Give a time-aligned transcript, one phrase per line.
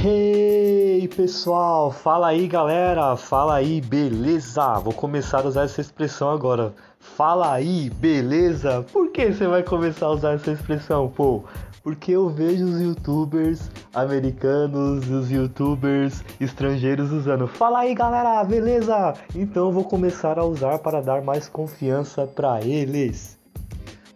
[0.00, 4.74] Hey pessoal, fala aí galera, fala aí, beleza?
[4.74, 6.72] Vou começar a usar essa expressão agora.
[7.00, 8.86] Fala aí, beleza?
[8.92, 11.42] Por que você vai começar a usar essa expressão, pô?
[11.82, 17.48] Porque eu vejo os youtubers americanos, os youtubers estrangeiros usando.
[17.48, 19.14] Fala aí galera, beleza?
[19.34, 23.36] Então vou começar a usar para dar mais confiança para eles.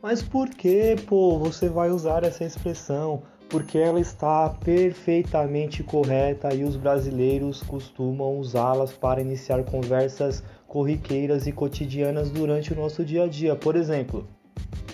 [0.00, 3.24] Mas por que, pô, você vai usar essa expressão?
[3.52, 11.52] Porque ela está perfeitamente correta e os brasileiros costumam usá-las para iniciar conversas corriqueiras e
[11.52, 13.54] cotidianas durante o nosso dia a dia.
[13.54, 14.26] Por exemplo,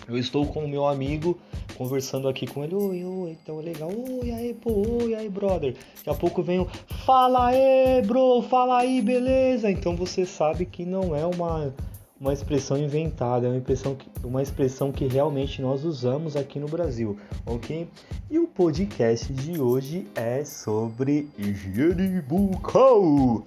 [0.09, 1.39] eu estou com o meu amigo
[1.77, 5.77] conversando aqui com ele, oi, oi, então é legal, oi, aí, pô, oi, aí, brother.
[5.99, 6.67] Daqui a pouco vem o,
[7.07, 9.71] fala aí, bro, fala aí, beleza?
[9.71, 11.73] Então você sabe que não é uma
[12.21, 16.67] uma expressão inventada, é uma expressão, que, uma expressão que realmente nós usamos aqui no
[16.67, 17.89] Brasil, ok?
[18.29, 23.45] E o podcast de hoje é sobre higiene bucal.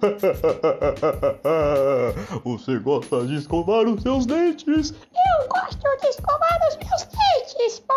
[2.44, 4.92] Você gosta de escovar os seus dentes?
[4.92, 7.94] Eu gosto de escovar os meus dentes, pô.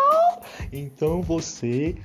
[0.72, 1.96] Então você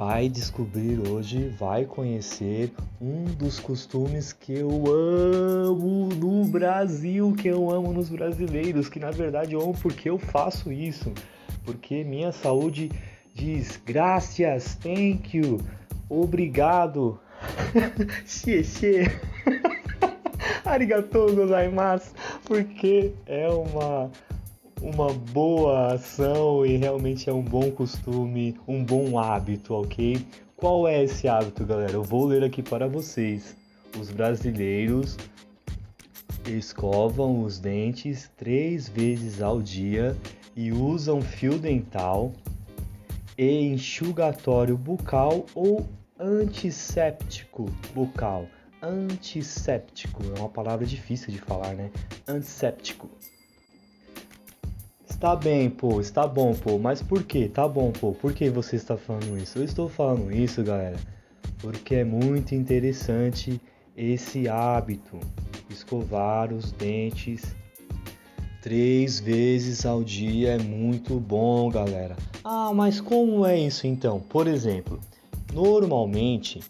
[0.00, 7.70] vai descobrir hoje, vai conhecer um dos costumes que eu amo no Brasil, que eu
[7.70, 11.12] amo nos brasileiros, que na verdade eu amo porque eu faço isso,
[11.66, 12.90] porque minha saúde
[13.34, 15.60] diz graças, thank you,
[16.08, 17.20] obrigado,
[18.24, 19.02] xie.
[20.64, 22.12] Arigatou gozaimasu,
[22.46, 24.10] porque é uma
[24.80, 30.24] uma boa ação e realmente é um bom costume, um bom hábito, ok?
[30.56, 31.92] Qual é esse hábito, galera?
[31.92, 33.56] Eu vou ler aqui para vocês.
[33.98, 35.16] Os brasileiros
[36.46, 40.16] escovam os dentes três vezes ao dia
[40.56, 42.32] e usam fio dental
[43.36, 45.86] e enxugatório bucal ou
[46.18, 48.46] antisséptico bucal.
[48.82, 51.90] Antisséptico é uma palavra difícil de falar, né?
[52.26, 53.10] Antisséptico.
[55.20, 57.46] Está bem, pô, está bom, pô, mas por que?
[57.46, 59.58] Tá bom, pô, por que você está falando isso?
[59.58, 60.96] Eu estou falando isso, galera,
[61.58, 63.60] porque é muito interessante
[63.94, 65.20] esse hábito,
[65.68, 67.54] escovar os dentes
[68.62, 72.16] três vezes ao dia é muito bom, galera.
[72.42, 74.20] Ah, mas como é isso então?
[74.20, 74.98] Por exemplo,
[75.52, 76.60] normalmente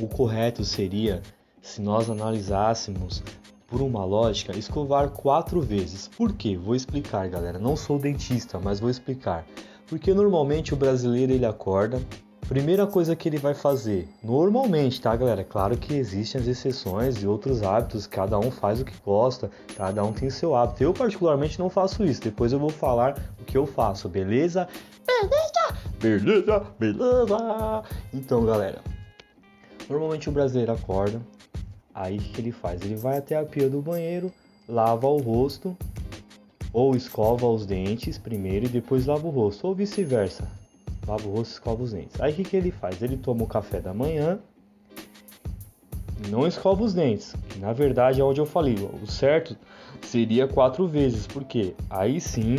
[0.00, 1.20] o correto seria
[1.60, 3.22] se nós analisássemos
[3.66, 6.08] por uma lógica, escovar quatro vezes.
[6.08, 6.56] Por quê?
[6.56, 7.58] Vou explicar, galera.
[7.58, 9.44] Não sou dentista, mas vou explicar.
[9.86, 12.00] Porque normalmente o brasileiro ele acorda,
[12.48, 15.42] primeira coisa que ele vai fazer, normalmente, tá, galera?
[15.42, 20.04] Claro que existem as exceções e outros hábitos, cada um faz o que gosta, cada
[20.04, 20.82] um tem seu hábito.
[20.82, 22.20] Eu particularmente não faço isso.
[22.20, 24.68] Depois eu vou falar o que eu faço, beleza?
[25.06, 27.82] Beleza, beleza, beleza.
[28.12, 28.80] Então, galera,
[29.88, 31.20] normalmente o brasileiro acorda,
[31.96, 32.82] Aí o que ele faz?
[32.82, 34.30] Ele vai até a pia do banheiro,
[34.68, 35.74] lava o rosto,
[36.70, 40.46] ou escova os dentes primeiro e depois lava o rosto, ou vice-versa.
[41.06, 42.20] Lava o rosto escova os dentes.
[42.20, 43.00] Aí o que, que ele faz?
[43.00, 44.38] Ele toma o café da manhã,
[46.28, 49.56] não escova os dentes, que na verdade é onde eu falei, o certo
[50.02, 52.56] seria quatro vezes, porque aí sim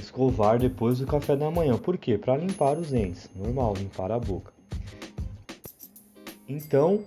[0.00, 1.76] escovar depois do café da manhã.
[1.76, 2.16] Por quê?
[2.16, 4.50] Para limpar os dentes, normal, limpar a boca.
[6.48, 7.04] Então,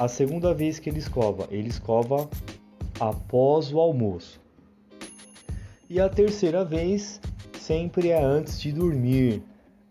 [0.00, 2.26] a segunda vez que ele escova, ele escova
[2.98, 4.40] após o almoço.
[5.90, 7.20] E a terceira vez
[7.58, 9.42] sempre é antes de dormir,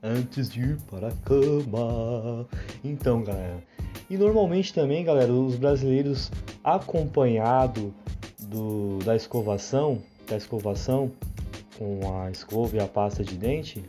[0.02, 2.48] antes de ir para a cama.
[2.84, 3.64] Então, galera.
[4.10, 6.32] E normalmente também, galera, os brasileiros
[6.64, 7.94] acompanhado
[8.40, 11.12] do, da escovação, da escovação
[11.78, 13.86] com a escova e a pasta de dente,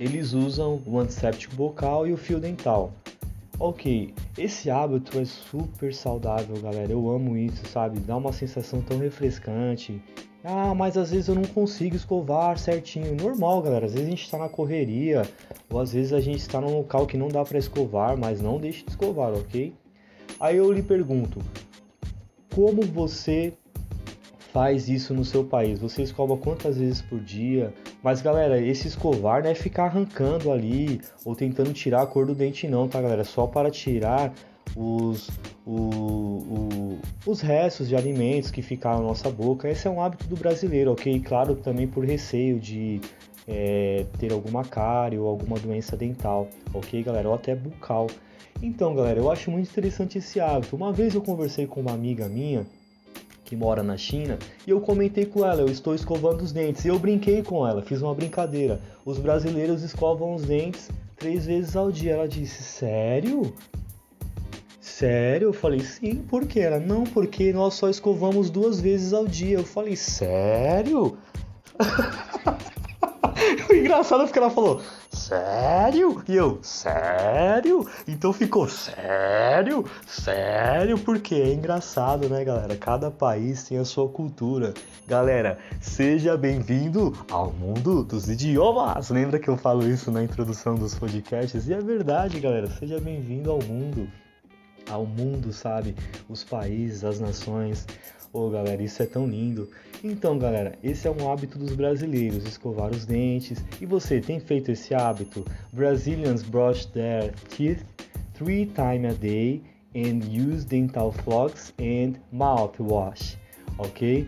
[0.00, 2.92] eles usam o antisséptico bucal e o fio dental.
[3.64, 6.90] Ok, esse hábito é super saudável, galera.
[6.90, 8.00] Eu amo isso, sabe?
[8.00, 10.02] Dá uma sensação tão refrescante.
[10.42, 13.14] Ah, mas às vezes eu não consigo escovar certinho.
[13.14, 13.86] Normal, galera.
[13.86, 15.22] Às vezes a gente está na correria,
[15.70, 18.58] ou às vezes a gente está num local que não dá para escovar, mas não
[18.58, 19.72] deixe de escovar, ok?
[20.40, 21.38] Aí eu lhe pergunto:
[22.52, 23.52] como você
[24.52, 25.78] faz isso no seu país?
[25.78, 27.72] Você escova quantas vezes por dia?
[28.02, 32.34] Mas galera, esse escovar não é ficar arrancando ali ou tentando tirar a cor do
[32.34, 33.22] dente, não, tá galera?
[33.22, 34.32] Só para tirar
[34.74, 35.30] os,
[35.64, 39.68] o, o, os restos de alimentos que ficaram na nossa boca.
[39.70, 41.20] Esse é um hábito do brasileiro, ok?
[41.20, 43.00] Claro, também por receio de
[43.46, 47.28] é, ter alguma cárie ou alguma doença dental, ok, galera?
[47.28, 48.08] Ou até bucal.
[48.60, 50.74] Então, galera, eu acho muito interessante esse hábito.
[50.74, 52.66] Uma vez eu conversei com uma amiga minha
[53.52, 56.86] que mora na China, e eu comentei com ela, eu estou escovando os dentes.
[56.86, 58.80] E eu brinquei com ela, fiz uma brincadeira.
[59.04, 60.88] Os brasileiros escovam os dentes
[61.18, 62.12] três vezes ao dia.
[62.12, 63.52] Ela disse: Sério?
[64.80, 65.48] Sério?
[65.48, 66.60] Eu falei: Sim, por quê?
[66.60, 69.58] Ela: Não, porque nós só escovamos duas vezes ao dia.
[69.58, 71.18] Eu falei: Sério?
[73.78, 74.80] engraçado porque ela falou:
[75.10, 76.22] Sério?
[76.28, 77.86] E eu: Sério?
[78.06, 79.84] Então ficou: Sério?
[80.06, 80.98] Sério?
[80.98, 82.76] Porque é engraçado, né, galera?
[82.76, 84.74] Cada país tem a sua cultura.
[85.06, 89.10] Galera, seja bem-vindo ao mundo dos idiomas.
[89.10, 91.68] Lembra que eu falo isso na introdução dos podcasts?
[91.68, 92.68] E é verdade, galera.
[92.70, 94.08] Seja bem-vindo ao mundo.
[94.90, 95.94] Ao mundo, sabe?
[96.28, 97.86] Os países, as nações.
[98.32, 99.68] Ô, oh, galera, isso é tão lindo.
[100.02, 103.62] Então, galera, esse é um hábito dos brasileiros, escovar os dentes.
[103.78, 105.44] E você tem feito esse hábito?
[105.70, 107.84] Brazilians brush their teeth
[108.32, 109.62] three times a day
[109.94, 113.36] and use dental floss and mouthwash,
[113.76, 114.26] ok?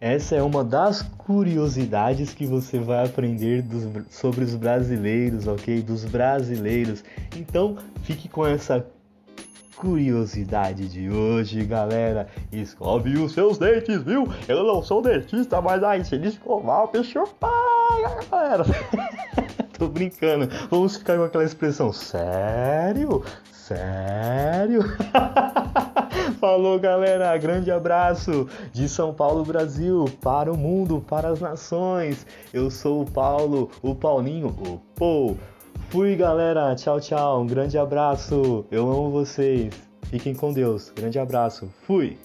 [0.00, 5.82] Essa é uma das curiosidades que você vai aprender dos, sobre os brasileiros, ok?
[5.82, 7.04] Dos brasileiros.
[7.36, 8.86] Então, fique com essa
[9.78, 12.26] curiosidade de hoje, galera.
[12.52, 14.28] Escove os seus dentes, viu?
[14.48, 18.64] Eu não sou dentista, mas aí se ele escovar, o peixe paga, galera.
[19.78, 20.48] Tô brincando.
[20.68, 21.92] Vamos ficar com aquela expressão.
[21.92, 23.22] Sério?
[23.52, 24.80] Sério?
[26.40, 27.36] Falou, galera.
[27.36, 32.26] Grande abraço de São Paulo, Brasil, para o mundo, para as nações.
[32.52, 35.38] Eu sou o Paulo, o Paulinho, o Pou.
[35.90, 36.74] Fui, galera.
[36.74, 37.42] Tchau, tchau.
[37.42, 38.66] Um grande abraço.
[38.70, 39.72] Eu amo vocês.
[40.04, 40.92] Fiquem com Deus.
[40.94, 41.68] Grande abraço.
[41.86, 42.18] Fui.